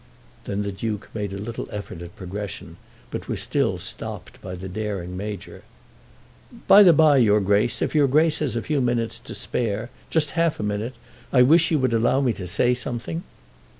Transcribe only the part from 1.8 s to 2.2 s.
at